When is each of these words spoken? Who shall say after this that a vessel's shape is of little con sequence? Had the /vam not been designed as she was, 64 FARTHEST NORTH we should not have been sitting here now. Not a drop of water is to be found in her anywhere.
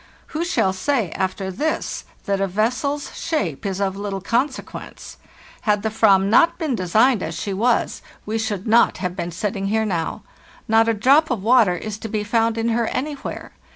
Who 0.29 0.43
shall 0.43 0.73
say 0.73 1.11
after 1.11 1.51
this 1.51 2.05
that 2.25 2.41
a 2.41 2.47
vessel's 2.47 3.15
shape 3.15 3.67
is 3.67 3.79
of 3.79 3.95
little 3.95 4.19
con 4.19 4.49
sequence? 4.49 5.17
Had 5.69 5.83
the 5.83 5.89
/vam 5.91 6.25
not 6.25 6.57
been 6.57 6.73
designed 6.73 7.21
as 7.21 7.35
she 7.39 7.53
was, 7.53 8.01
64 8.01 8.03
FARTHEST 8.03 8.03
NORTH 8.03 8.21
we 8.25 8.37
should 8.39 8.67
not 8.67 8.97
have 8.97 9.15
been 9.15 9.29
sitting 9.31 9.67
here 9.67 9.85
now. 9.85 10.23
Not 10.67 10.89
a 10.89 10.95
drop 10.95 11.29
of 11.29 11.43
water 11.43 11.75
is 11.75 11.99
to 11.99 12.07
be 12.09 12.23
found 12.23 12.57
in 12.57 12.69
her 12.69 12.87
anywhere. 12.87 13.51